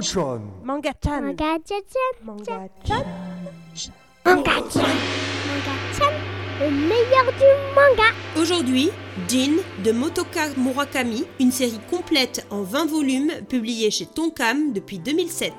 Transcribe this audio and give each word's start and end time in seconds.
Manga-chan. 0.00 0.40
Manga-chan. 0.64 1.20
Manga-chan. 1.20 1.84
Manga-chan. 2.24 3.04
Manga-chan. 4.24 4.88
Manga-chan. 5.46 6.12
Le 6.58 6.70
meilleur 6.70 7.26
du 7.32 7.50
manga. 7.74 8.08
Aujourd'hui, 8.40 8.88
Jin 9.28 9.56
de 9.84 9.92
Motoka 9.92 10.48
Murakami, 10.56 11.26
une 11.38 11.52
série 11.52 11.80
complète 11.90 12.46
en 12.48 12.62
20 12.62 12.86
volumes 12.86 13.32
publiée 13.46 13.90
chez 13.90 14.06
Tonkam 14.06 14.72
depuis 14.72 14.98
2007. 14.98 15.52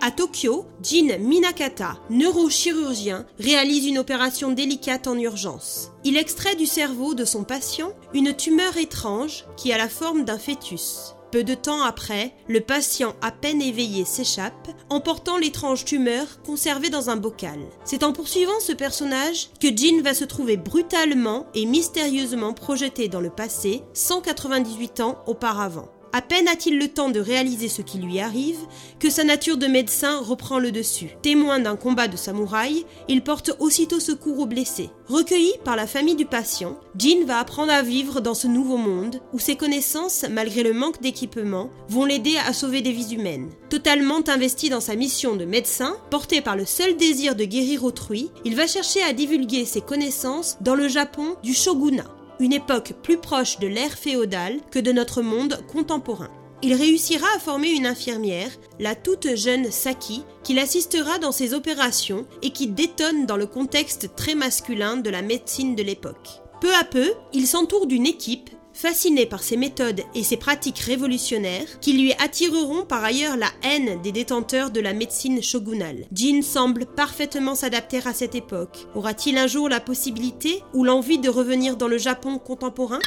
À 0.00 0.10
Tokyo, 0.10 0.66
Jin 0.82 1.18
Minakata, 1.20 1.98
neurochirurgien, 2.10 3.26
réalise 3.38 3.86
une 3.86 3.98
opération 3.98 4.50
délicate 4.50 5.06
en 5.06 5.16
urgence. 5.16 5.92
Il 6.02 6.16
extrait 6.16 6.56
du 6.56 6.66
cerveau 6.66 7.14
de 7.14 7.24
son 7.24 7.44
patient 7.44 7.92
une 8.12 8.34
tumeur 8.34 8.76
étrange 8.76 9.44
qui 9.56 9.72
a 9.72 9.78
la 9.78 9.88
forme 9.88 10.24
d'un 10.24 10.38
fœtus. 10.38 11.14
Peu 11.32 11.44
de 11.44 11.54
temps 11.54 11.80
après, 11.80 12.34
le 12.46 12.60
patient 12.60 13.14
à 13.22 13.30
peine 13.32 13.62
éveillé 13.62 14.04
s'échappe, 14.04 14.68
emportant 14.90 15.38
l'étrange 15.38 15.86
tumeur 15.86 16.26
conservée 16.42 16.90
dans 16.90 17.08
un 17.08 17.16
bocal. 17.16 17.58
C'est 17.86 18.02
en 18.02 18.12
poursuivant 18.12 18.60
ce 18.60 18.72
personnage 18.72 19.48
que 19.58 19.74
Jin 19.74 20.02
va 20.02 20.12
se 20.12 20.24
trouver 20.24 20.58
brutalement 20.58 21.46
et 21.54 21.64
mystérieusement 21.64 22.52
projeté 22.52 23.08
dans 23.08 23.22
le 23.22 23.30
passé, 23.30 23.82
198 23.94 25.00
ans 25.00 25.24
auparavant. 25.26 25.88
À 26.14 26.20
peine 26.20 26.46
a-t-il 26.46 26.78
le 26.78 26.88
temps 26.88 27.08
de 27.08 27.20
réaliser 27.20 27.68
ce 27.68 27.80
qui 27.80 27.96
lui 27.96 28.20
arrive 28.20 28.58
que 29.00 29.08
sa 29.08 29.24
nature 29.24 29.56
de 29.56 29.66
médecin 29.66 30.18
reprend 30.18 30.58
le 30.58 30.70
dessus. 30.70 31.08
Témoin 31.22 31.58
d'un 31.58 31.74
combat 31.74 32.06
de 32.06 32.18
samouraï, 32.18 32.84
il 33.08 33.22
porte 33.22 33.52
aussitôt 33.60 33.98
secours 33.98 34.38
aux 34.38 34.46
blessés. 34.46 34.90
Recueilli 35.08 35.52
par 35.64 35.74
la 35.74 35.86
famille 35.86 36.14
du 36.14 36.26
patient, 36.26 36.76
Jin 36.98 37.24
va 37.24 37.38
apprendre 37.38 37.72
à 37.72 37.80
vivre 37.80 38.20
dans 38.20 38.34
ce 38.34 38.46
nouveau 38.46 38.76
monde 38.76 39.20
où 39.32 39.38
ses 39.38 39.56
connaissances, 39.56 40.26
malgré 40.30 40.62
le 40.62 40.74
manque 40.74 41.00
d'équipement, 41.00 41.70
vont 41.88 42.04
l'aider 42.04 42.36
à 42.46 42.52
sauver 42.52 42.82
des 42.82 42.92
vies 42.92 43.14
humaines. 43.14 43.50
Totalement 43.70 44.20
investi 44.28 44.68
dans 44.68 44.80
sa 44.80 44.96
mission 44.96 45.34
de 45.34 45.46
médecin, 45.46 45.96
porté 46.10 46.42
par 46.42 46.56
le 46.56 46.66
seul 46.66 46.96
désir 46.98 47.34
de 47.36 47.44
guérir 47.44 47.84
autrui, 47.84 48.30
il 48.44 48.54
va 48.54 48.66
chercher 48.66 49.02
à 49.02 49.14
divulguer 49.14 49.64
ses 49.64 49.80
connaissances 49.80 50.58
dans 50.60 50.74
le 50.74 50.88
Japon 50.88 51.36
du 51.42 51.54
shogunat 51.54 52.04
une 52.42 52.52
époque 52.52 52.94
plus 53.02 53.18
proche 53.18 53.58
de 53.60 53.68
l'ère 53.68 53.96
féodale 53.96 54.58
que 54.70 54.80
de 54.80 54.90
notre 54.90 55.22
monde 55.22 55.64
contemporain. 55.72 56.28
Il 56.64 56.74
réussira 56.74 57.26
à 57.36 57.38
former 57.38 57.70
une 57.70 57.86
infirmière, 57.86 58.50
la 58.78 58.94
toute 58.94 59.36
jeune 59.36 59.70
Saki, 59.70 60.24
qui 60.42 60.54
l'assistera 60.54 61.18
dans 61.18 61.32
ses 61.32 61.54
opérations 61.54 62.26
et 62.42 62.50
qui 62.50 62.66
détonne 62.66 63.26
dans 63.26 63.36
le 63.36 63.46
contexte 63.46 64.14
très 64.16 64.34
masculin 64.34 64.96
de 64.96 65.10
la 65.10 65.22
médecine 65.22 65.74
de 65.74 65.82
l'époque. 65.82 66.42
Peu 66.60 66.74
à 66.74 66.84
peu, 66.84 67.12
il 67.32 67.46
s'entoure 67.46 67.86
d'une 67.86 68.06
équipe 68.06 68.50
fasciné 68.72 69.26
par 69.26 69.42
ses 69.42 69.56
méthodes 69.56 70.02
et 70.14 70.22
ses 70.22 70.36
pratiques 70.36 70.78
révolutionnaires, 70.78 71.80
qui 71.80 71.92
lui 71.92 72.12
attireront 72.18 72.84
par 72.84 73.04
ailleurs 73.04 73.36
la 73.36 73.50
haine 73.62 74.00
des 74.02 74.12
détenteurs 74.12 74.70
de 74.70 74.80
la 74.80 74.92
médecine 74.92 75.42
shogunale. 75.42 76.06
Jin 76.12 76.42
semble 76.42 76.86
parfaitement 76.86 77.54
s'adapter 77.54 78.00
à 78.04 78.12
cette 78.12 78.34
époque. 78.34 78.86
Aura-t-il 78.94 79.38
un 79.38 79.46
jour 79.46 79.68
la 79.68 79.80
possibilité 79.80 80.62
ou 80.74 80.84
l'envie 80.84 81.18
de 81.18 81.28
revenir 81.28 81.76
dans 81.76 81.88
le 81.88 81.98
Japon 81.98 82.38
contemporain? 82.38 83.00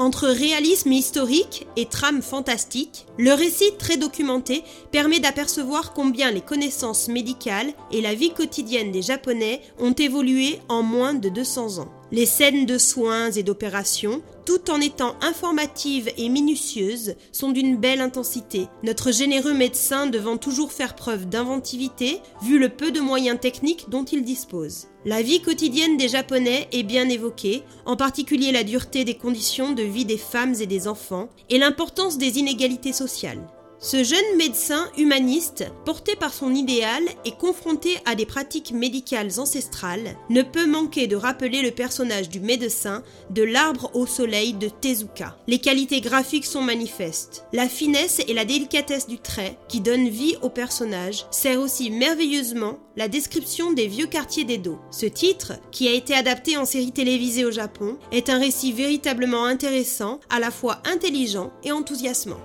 Entre 0.00 0.26
réalisme 0.26 0.90
historique 0.90 1.68
et 1.76 1.86
trame 1.86 2.20
fantastique, 2.20 3.06
le 3.16 3.32
récit 3.32 3.76
très 3.78 3.96
documenté 3.96 4.64
permet 4.90 5.20
d'apercevoir 5.20 5.92
combien 5.92 6.32
les 6.32 6.40
connaissances 6.40 7.06
médicales 7.06 7.72
et 7.92 8.00
la 8.00 8.14
vie 8.14 8.32
quotidienne 8.32 8.90
des 8.90 9.02
Japonais 9.02 9.60
ont 9.78 9.92
évolué 9.92 10.58
en 10.68 10.82
moins 10.82 11.14
de 11.14 11.28
200 11.28 11.78
ans. 11.78 11.88
Les 12.12 12.26
scènes 12.26 12.66
de 12.66 12.76
soins 12.76 13.30
et 13.30 13.42
d'opérations, 13.42 14.22
tout 14.44 14.70
en 14.70 14.80
étant 14.80 15.16
informatives 15.22 16.12
et 16.18 16.28
minutieuses, 16.28 17.14
sont 17.32 17.50
d'une 17.50 17.76
belle 17.76 18.02
intensité, 18.02 18.68
notre 18.82 19.10
généreux 19.10 19.54
médecin 19.54 20.06
devant 20.06 20.36
toujours 20.36 20.70
faire 20.70 20.96
preuve 20.96 21.28
d'inventivité, 21.28 22.20
vu 22.42 22.58
le 22.58 22.68
peu 22.68 22.90
de 22.90 23.00
moyens 23.00 23.40
techniques 23.40 23.86
dont 23.88 24.04
il 24.04 24.22
dispose. 24.22 24.88
La 25.06 25.22
vie 25.22 25.40
quotidienne 25.40 25.96
des 25.96 26.08
Japonais 26.08 26.68
est 26.72 26.82
bien 26.82 27.08
évoquée, 27.08 27.62
en 27.86 27.96
particulier 27.96 28.52
la 28.52 28.64
dureté 28.64 29.04
des 29.04 29.16
conditions 29.16 29.72
de 29.72 29.82
vie 29.82 30.04
des 30.04 30.18
femmes 30.18 30.54
et 30.60 30.66
des 30.66 30.86
enfants, 30.86 31.30
et 31.48 31.58
l'importance 31.58 32.18
des 32.18 32.38
inégalités 32.38 32.92
sociales. 32.92 33.40
Ce 33.84 34.02
jeune 34.02 34.38
médecin 34.38 34.88
humaniste, 34.96 35.66
porté 35.84 36.16
par 36.16 36.32
son 36.32 36.54
idéal 36.54 37.02
et 37.26 37.32
confronté 37.32 37.98
à 38.06 38.14
des 38.14 38.24
pratiques 38.24 38.72
médicales 38.72 39.38
ancestrales, 39.38 40.16
ne 40.30 40.40
peut 40.40 40.64
manquer 40.64 41.06
de 41.06 41.16
rappeler 41.16 41.60
le 41.60 41.70
personnage 41.70 42.30
du 42.30 42.40
médecin 42.40 43.02
de 43.28 43.42
l'arbre 43.42 43.90
au 43.92 44.06
soleil 44.06 44.54
de 44.54 44.70
Tezuka. 44.70 45.36
Les 45.46 45.58
qualités 45.58 46.00
graphiques 46.00 46.46
sont 46.46 46.62
manifestes. 46.62 47.44
La 47.52 47.68
finesse 47.68 48.22
et 48.26 48.32
la 48.32 48.46
délicatesse 48.46 49.06
du 49.06 49.18
trait, 49.18 49.58
qui 49.68 49.82
donnent 49.82 50.08
vie 50.08 50.36
au 50.40 50.48
personnage, 50.48 51.26
sert 51.30 51.60
aussi 51.60 51.90
merveilleusement 51.90 52.78
la 52.96 53.08
description 53.08 53.74
des 53.74 53.86
vieux 53.86 54.06
quartiers 54.06 54.44
d'Edo. 54.44 54.78
Ce 54.90 55.04
titre, 55.04 55.60
qui 55.72 55.88
a 55.88 55.92
été 55.92 56.14
adapté 56.14 56.56
en 56.56 56.64
série 56.64 56.92
télévisée 56.92 57.44
au 57.44 57.50
Japon, 57.50 57.98
est 58.12 58.30
un 58.30 58.38
récit 58.38 58.72
véritablement 58.72 59.44
intéressant, 59.44 60.20
à 60.30 60.40
la 60.40 60.50
fois 60.50 60.80
intelligent 60.86 61.52
et 61.64 61.70
enthousiasmant. 61.70 62.40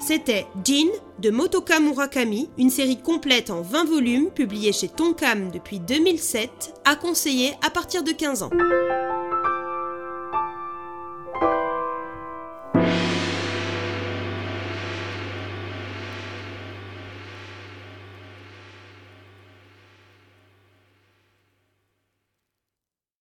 C'était 0.00 0.46
Jin 0.64 0.88
de 1.18 1.30
Motoka 1.30 1.78
Murakami, 1.78 2.48
une 2.56 2.70
série 2.70 3.00
complète 3.00 3.50
en 3.50 3.60
20 3.60 3.84
volumes 3.84 4.30
publiée 4.30 4.72
chez 4.72 4.88
Tonkam 4.88 5.50
depuis 5.50 5.78
2007, 5.78 6.74
à 6.86 6.96
conseiller 6.96 7.52
à 7.64 7.70
partir 7.70 8.02
de 8.02 8.10
15 8.10 8.42
ans. 8.42 8.50